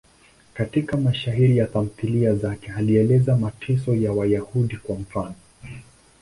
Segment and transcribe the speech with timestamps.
[0.53, 5.35] Katika mashairi na tamthiliya zake alieleza mateso ya Wayahudi, kwa mfano.